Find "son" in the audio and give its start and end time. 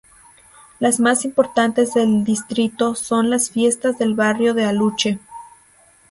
2.95-3.29